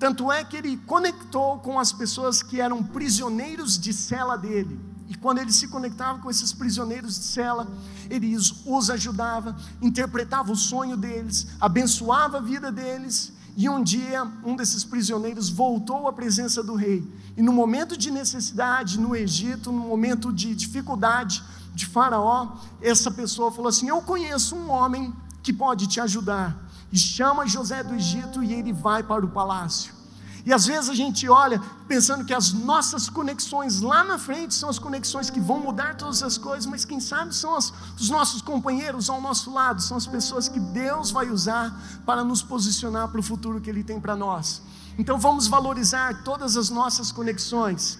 [0.00, 4.80] Tanto é que ele conectou com as pessoas que eram prisioneiros de cela dele.
[5.06, 7.68] E quando ele se conectava com esses prisioneiros de cela,
[8.08, 13.30] ele os ajudava, interpretava o sonho deles, abençoava a vida deles.
[13.54, 17.06] E um dia, um desses prisioneiros voltou à presença do rei.
[17.36, 23.52] E no momento de necessidade no Egito, no momento de dificuldade de Faraó, essa pessoa
[23.52, 28.42] falou assim: Eu conheço um homem que pode te ajudar e chama José do Egito
[28.42, 30.00] e ele vai para o palácio.
[30.44, 34.68] E às vezes a gente olha pensando que as nossas conexões lá na frente são
[34.70, 38.40] as conexões que vão mudar todas as coisas, mas quem sabe são as, os nossos
[38.40, 43.20] companheiros ao nosso lado, são as pessoas que Deus vai usar para nos posicionar para
[43.20, 44.62] o futuro que Ele tem para nós.
[44.98, 47.98] Então vamos valorizar todas as nossas conexões.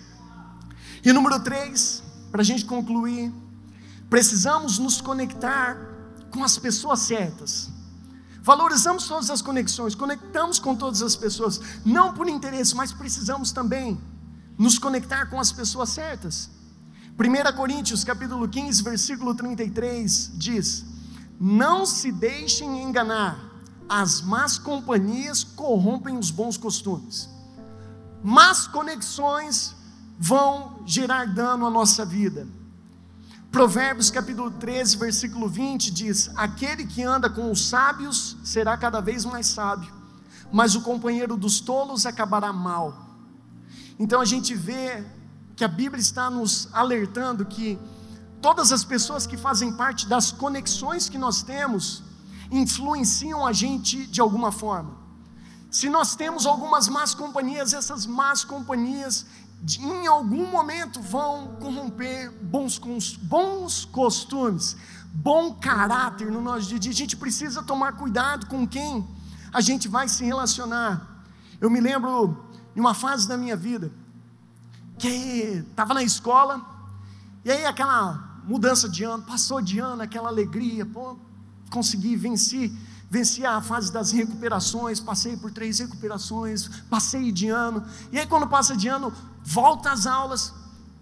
[1.05, 3.33] E número três, para a gente concluir,
[4.09, 5.77] precisamos nos conectar
[6.31, 7.71] com as pessoas certas.
[8.43, 14.01] Valorizamos todas as conexões, conectamos com todas as pessoas, não por interesse, mas precisamos também
[14.59, 16.51] nos conectar com as pessoas certas.
[17.19, 20.85] 1 Coríntios capítulo 15, versículo 33 diz:
[21.39, 23.39] Não se deixem enganar,
[23.89, 27.29] as más companhias corrompem os bons costumes.
[28.23, 29.75] Más conexões
[30.19, 32.47] vão gerar dano à nossa vida.
[33.51, 39.25] Provérbios capítulo 13, versículo 20 diz: Aquele que anda com os sábios será cada vez
[39.25, 39.93] mais sábio,
[40.53, 43.11] mas o companheiro dos tolos acabará mal.
[43.99, 45.05] Então a gente vê
[45.57, 47.77] que a Bíblia está nos alertando que
[48.41, 52.05] todas as pessoas que fazem parte das conexões que nós temos
[52.53, 54.97] influenciam a gente de alguma forma.
[55.73, 59.27] Se nós temos algumas más companhias, essas más companhias
[59.79, 62.79] em algum momento vão corromper bons,
[63.23, 64.77] bons costumes,
[65.13, 66.93] bom caráter no nosso dia a dia.
[66.93, 69.07] A gente precisa tomar cuidado com quem
[69.53, 71.25] a gente vai se relacionar.
[71.61, 72.45] Eu me lembro
[72.75, 73.93] de uma fase da minha vida
[74.99, 76.61] que estava na escola,
[77.45, 81.17] e aí aquela mudança de ano, passou de ano, aquela alegria, pô,
[81.71, 82.71] consegui vencer,
[83.11, 87.85] venci a fase das recuperações, passei por três recuperações, passei de ano.
[88.13, 90.55] E aí, quando passa de ano, volta às aulas.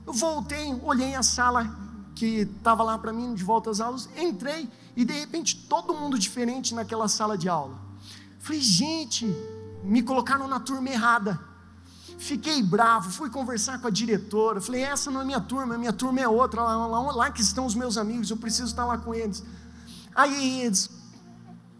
[0.07, 1.71] Eu voltei, olhei a sala
[2.15, 6.19] que estava lá para mim, de volta às aulas, entrei e de repente todo mundo
[6.19, 7.79] diferente naquela sala de aula.
[8.41, 9.27] Falei, gente,
[9.85, 11.39] me colocaram na turma errada.
[12.19, 14.61] Fiquei bravo, fui conversar com a diretora.
[14.63, 17.67] Falei, essa não é minha turma, minha turma é outra, lá, lá, lá que estão
[17.67, 19.45] os meus amigos, eu preciso estar lá com eles.
[20.15, 20.91] Aí eles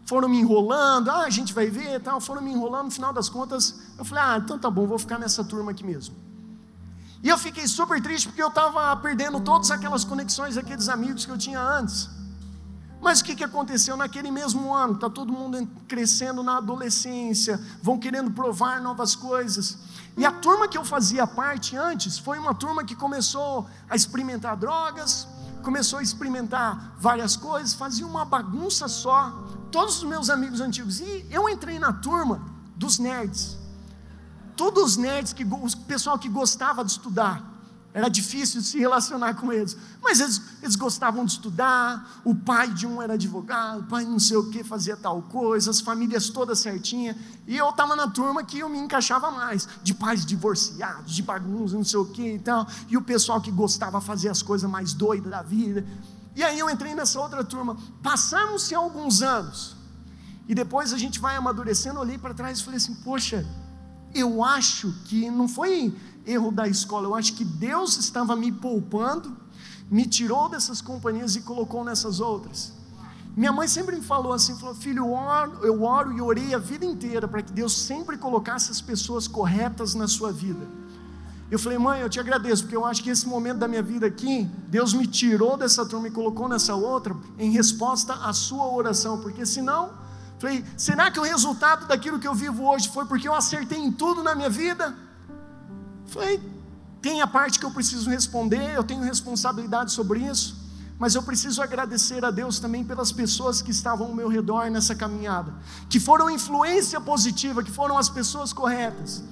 [0.09, 3.29] foram me enrolando, ah, a gente vai ver tal, foram me enrolando, no final das
[3.29, 6.15] contas, eu falei, ah, então tá bom, vou ficar nessa turma aqui mesmo.
[7.21, 11.31] E eu fiquei super triste porque eu estava perdendo todas aquelas conexões, aqueles amigos que
[11.31, 12.09] eu tinha antes.
[12.99, 14.95] Mas o que, que aconteceu naquele mesmo ano?
[14.95, 19.77] Está todo mundo crescendo na adolescência, vão querendo provar novas coisas.
[20.17, 24.57] E a turma que eu fazia parte antes foi uma turma que começou a experimentar
[24.57, 25.27] drogas,
[25.61, 29.48] começou a experimentar várias coisas, fazia uma bagunça só.
[29.71, 30.99] Todos os meus amigos antigos.
[30.99, 32.41] E eu entrei na turma
[32.75, 33.57] dos nerds.
[34.55, 37.49] Todos os nerds, que, o pessoal que gostava de estudar.
[37.91, 39.75] Era difícil se relacionar com eles.
[40.01, 42.21] Mas eles, eles gostavam de estudar.
[42.23, 45.71] O pai de um era advogado, o pai não sei o que fazia tal coisa,
[45.71, 47.17] as famílias todas certinhas.
[47.47, 49.67] E eu estava na turma que eu me encaixava mais.
[49.81, 52.67] De pais divorciados, de bagunça, não sei o que e tal.
[52.87, 55.83] E o pessoal que gostava de fazer as coisas mais doidas da vida.
[56.35, 57.77] E aí eu entrei nessa outra turma.
[58.01, 59.75] Passaram-se alguns anos.
[60.47, 61.99] E depois a gente vai amadurecendo.
[61.99, 63.45] Olhei para trás e falei assim: Poxa,
[64.13, 69.35] eu acho que não foi erro da escola, eu acho que Deus estava me poupando,
[69.89, 72.73] me tirou dessas companhias e colocou nessas outras.
[73.35, 76.57] Minha mãe sempre me falou assim: falou, filho, eu oro, eu oro e orei a
[76.57, 80.67] vida inteira para que Deus sempre colocasse as pessoas corretas na sua vida.
[81.51, 84.05] Eu falei, mãe, eu te agradeço, porque eu acho que esse momento da minha vida
[84.05, 89.19] aqui, Deus me tirou dessa turma e colocou nessa outra, em resposta à sua oração,
[89.19, 89.91] porque senão,
[90.37, 93.91] falei, será que o resultado daquilo que eu vivo hoje foi porque eu acertei em
[93.91, 94.95] tudo na minha vida?
[96.05, 96.39] Falei,
[97.01, 100.55] tem a parte que eu preciso responder, eu tenho responsabilidade sobre isso,
[100.99, 104.93] mas eu preciso agradecer a Deus também pelas pessoas que estavam ao meu redor nessa
[104.93, 105.51] caminhada,
[105.89, 109.23] que foram influência positiva, que foram as pessoas corretas.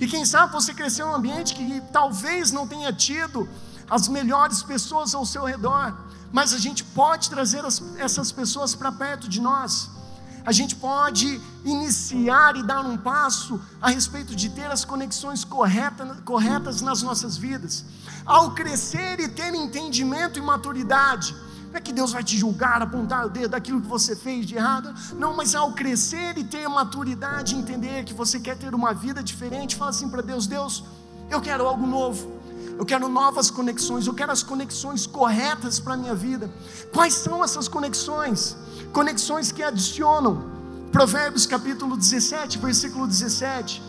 [0.00, 3.48] E quem sabe você cresceu em um ambiente que talvez não tenha tido
[3.88, 5.96] as melhores pessoas ao seu redor,
[6.32, 9.90] mas a gente pode trazer as, essas pessoas para perto de nós
[10.46, 16.20] a gente pode iniciar e dar um passo a respeito de ter as conexões corretas,
[16.20, 17.82] corretas nas nossas vidas.
[18.26, 21.34] Ao crescer e ter entendimento e maturidade,
[21.74, 24.54] não é que Deus vai te julgar, apontar o dedo daquilo que você fez de
[24.54, 29.20] errado, não, mas ao crescer e ter maturidade, entender que você quer ter uma vida
[29.20, 30.84] diferente, fala assim para Deus: Deus,
[31.28, 32.32] eu quero algo novo
[32.76, 36.50] eu quero novas conexões, eu quero as conexões corretas para a minha vida.
[36.92, 38.56] Quais são essas conexões?
[38.92, 40.52] Conexões que adicionam.
[40.90, 43.80] Provérbios capítulo 17, versículo 17.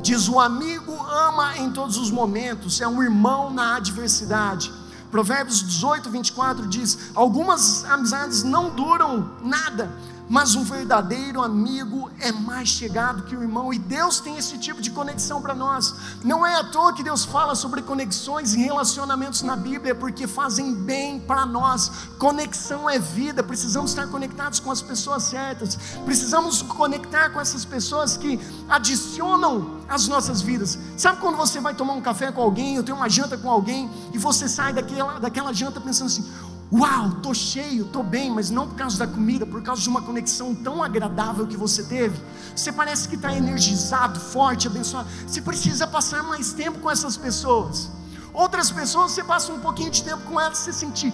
[0.00, 4.72] Diz: O amigo ama em todos os momentos, é um irmão na adversidade.
[5.10, 9.90] Provérbios 18, 24 diz: Algumas amizades não duram nada,
[10.28, 14.82] mas um verdadeiro amigo é mais chegado que o irmão, e Deus tem esse tipo
[14.82, 15.94] de conexão para nós.
[16.22, 20.74] Não é à toa que Deus fala sobre conexões e relacionamentos na Bíblia, porque fazem
[20.74, 21.90] bem para nós.
[22.18, 28.16] Conexão é vida, precisamos estar conectados com as pessoas certas, precisamos conectar com essas pessoas
[28.16, 28.38] que
[28.68, 30.78] adicionam as nossas vidas.
[30.96, 33.90] Sabe quando você vai tomar um café com alguém, ou tem uma janta com alguém,
[34.12, 36.26] e você sai daquela, daquela janta pensando assim:
[36.70, 40.02] Uau, tô cheio, tô bem, mas não por causa da comida, por causa de uma
[40.02, 42.20] conexão tão agradável que você teve.
[42.54, 45.08] Você parece que está energizado, forte, abençoado.
[45.26, 47.90] Você precisa passar mais tempo com essas pessoas.
[48.34, 51.12] Outras pessoas, você passa um pouquinho de tempo com elas, você se sente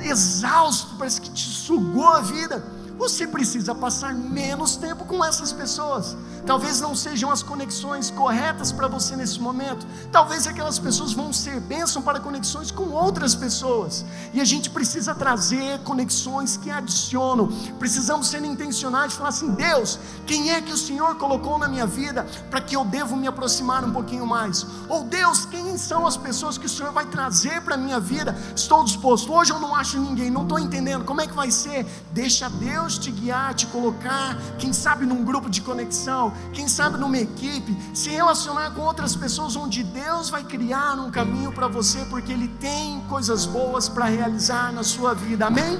[0.00, 6.16] exausto, parece que te sugou a vida você precisa passar menos tempo com essas pessoas.
[6.44, 9.86] Talvez não sejam as conexões corretas para você nesse momento.
[10.10, 14.04] Talvez aquelas pessoas vão ser bênção para conexões com outras pessoas.
[14.32, 17.48] E a gente precisa trazer conexões que adicionam.
[17.78, 21.86] Precisamos ser intencionais de falar assim: Deus, quem é que o Senhor colocou na minha
[21.86, 24.66] vida para que eu devo me aproximar um pouquinho mais?
[24.88, 28.36] Ou Deus, quem são as pessoas que o Senhor vai trazer para a minha vida?
[28.56, 29.32] Estou disposto.
[29.32, 31.04] Hoje eu não acho ninguém, não estou entendendo.
[31.04, 31.86] Como é que vai ser?
[32.12, 36.96] Deixa Deus Deus te guiar, te colocar, quem sabe num grupo de conexão, quem sabe
[36.96, 41.98] numa equipe, se relacionar com outras pessoas onde Deus vai criar um caminho para você,
[42.06, 45.48] porque Ele tem coisas boas para realizar na sua vida.
[45.48, 45.78] Amém?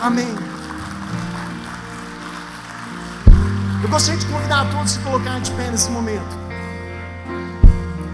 [0.00, 0.34] Amém.
[3.82, 6.34] Eu gostaria de convidar a todos a se colocar de pé nesse momento.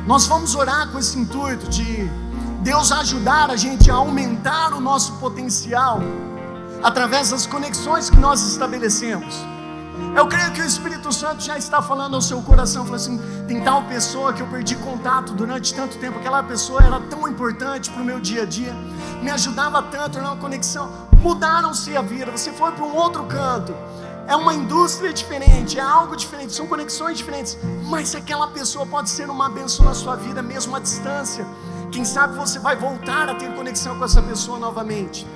[0.09, 2.11] Nós vamos orar com esse intuito de
[2.65, 6.01] Deus ajudar a gente a aumentar o nosso potencial
[6.83, 9.35] através das conexões que nós estabelecemos.
[10.17, 13.63] Eu creio que o Espírito Santo já está falando ao seu coração, falando assim, tem
[13.63, 18.03] tal pessoa que eu perdi contato durante tanto tempo, aquela pessoa era tão importante para
[18.03, 18.75] o meu dia a dia,
[19.23, 20.91] me ajudava tanto, uma conexão.
[21.21, 23.75] Mudaram-se a vida, você foi para um outro canto.
[24.27, 27.57] É uma indústria diferente, é algo diferente, são conexões diferentes.
[27.85, 31.47] Mas aquela pessoa pode ser uma bênção na sua vida, mesmo à distância.
[31.91, 35.27] Quem sabe você vai voltar a ter conexão com essa pessoa novamente.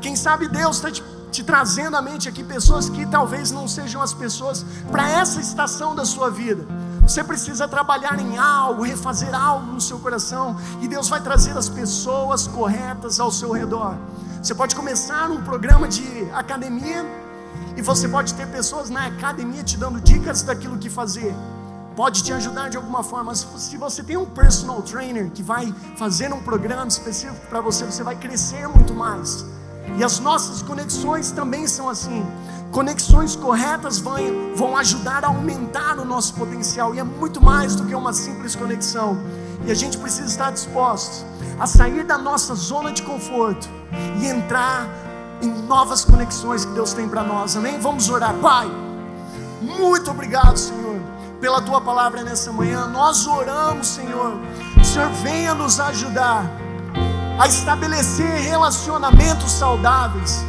[0.00, 4.00] Quem sabe Deus está te te trazendo à mente aqui pessoas que talvez não sejam
[4.00, 6.66] as pessoas para essa estação da sua vida.
[7.02, 11.68] Você precisa trabalhar em algo, refazer algo no seu coração, e Deus vai trazer as
[11.68, 13.96] pessoas corretas ao seu redor.
[14.42, 17.04] Você pode começar um programa de academia,
[17.76, 21.34] e você pode ter pessoas na academia te dando dicas daquilo que fazer.
[21.96, 23.34] Pode te ajudar de alguma forma.
[23.34, 28.02] Se você tem um personal trainer que vai fazer um programa específico para você, você
[28.02, 29.44] vai crescer muito mais.
[29.96, 32.24] E as nossas conexões também são assim.
[32.70, 34.16] Conexões corretas vão,
[34.54, 36.94] vão ajudar a aumentar o nosso potencial.
[36.94, 39.18] E é muito mais do que uma simples conexão.
[39.64, 41.24] E a gente precisa estar disposto
[41.58, 43.68] a sair da nossa zona de conforto
[44.20, 44.86] e entrar
[45.42, 47.56] em novas conexões que Deus tem para nós.
[47.56, 47.78] Amém?
[47.80, 48.34] Vamos orar.
[48.34, 48.70] Pai,
[49.60, 51.00] muito obrigado, Senhor,
[51.40, 52.86] pela tua palavra nessa manhã.
[52.86, 54.38] Nós oramos, Senhor.
[54.84, 56.50] Senhor venha nos ajudar
[57.38, 60.44] a estabelecer relacionamentos saudáveis.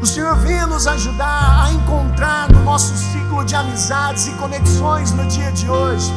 [0.00, 5.24] O Senhor venha nos ajudar a encontrar no nosso ciclo de amizades e conexões no
[5.26, 6.12] dia de hoje.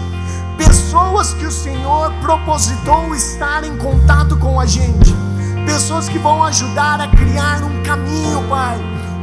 [0.57, 5.15] Pessoas que o Senhor propositou estar em contato com a gente,
[5.67, 8.79] pessoas que vão ajudar a criar um caminho, Pai,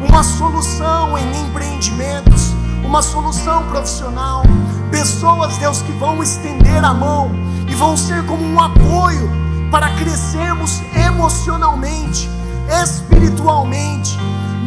[0.08, 2.52] uma solução em empreendimentos,
[2.84, 4.44] uma solução profissional,
[4.92, 7.32] pessoas, Deus, que vão estender a mão
[7.66, 9.41] e vão ser como um apoio
[9.72, 12.28] para crescermos emocionalmente,
[12.82, 14.18] espiritualmente,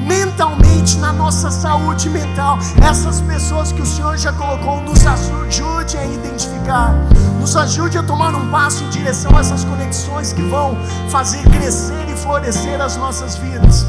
[0.04, 2.58] mentalmente, na nossa saúde mental.
[2.84, 6.96] Essas pessoas que o Senhor já colocou, nos ajude a identificar,
[7.40, 10.76] nos ajude a tomar um passo em direção a essas conexões que vão
[11.08, 13.86] fazer crescer e florescer as nossas vidas.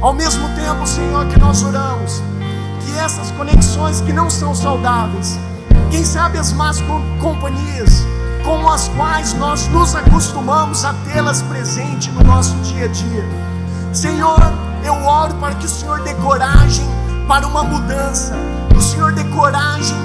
[0.00, 2.22] Ao mesmo tempo, Senhor, que nós oramos,
[2.86, 5.36] que essas conexões que não são saudáveis,
[5.90, 6.80] quem sabe as más
[7.20, 8.21] companhias, com
[8.82, 13.24] as quais nós nos acostumamos a tê-las presente no nosso dia a dia.
[13.92, 14.40] Senhor,
[14.84, 16.84] eu oro para que o Senhor dê coragem
[17.28, 18.34] para uma mudança,
[18.76, 19.96] o Senhor dê coragem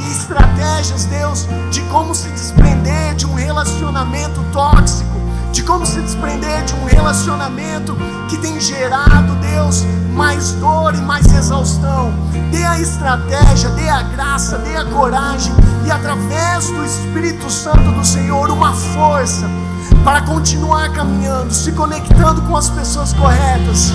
[0.00, 5.13] e estratégias, Deus, de como se desprender de um relacionamento tóxico,
[5.54, 7.96] de como se desprender de um relacionamento
[8.28, 12.12] que tem gerado, Deus, mais dor e mais exaustão.
[12.50, 15.54] Dê a estratégia, dê a graça, dê a coragem
[15.86, 19.48] e através do Espírito Santo do Senhor uma força
[20.02, 23.92] para continuar caminhando, se conectando com as pessoas corretas.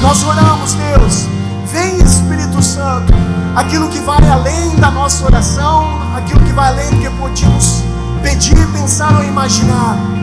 [0.00, 1.26] Nós oramos, Deus,
[1.70, 3.12] vem Espírito Santo,
[3.54, 5.86] aquilo que vai além da nossa oração,
[6.16, 7.82] aquilo que vai além do que podíamos
[8.22, 10.21] pedir, pensar ou imaginar.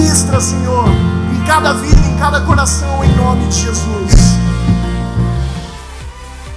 [0.00, 4.14] Ministra, Senhor, em cada vida, em cada coração, em nome de Jesus.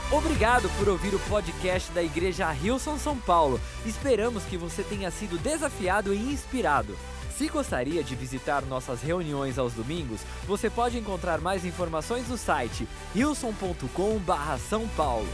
[0.10, 3.60] Obrigado por ouvir o podcast da Igreja Rilson São Paulo.
[3.86, 6.96] Esperamos que você tenha sido desafiado e inspirado.
[7.38, 12.88] Se gostaria de visitar nossas reuniões aos domingos, você pode encontrar mais informações no site
[13.14, 15.28] rilson.com/são paulo.